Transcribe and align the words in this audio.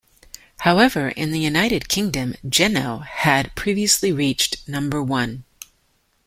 However, 0.61 1.09
in 1.09 1.29
the 1.31 1.39
United 1.39 1.87
Kingdom, 1.87 2.33
"Geno" 2.49 3.03
had 3.07 3.53
previously 3.53 4.11
reached 4.11 4.67
number 4.67 4.99
one. 5.03 5.43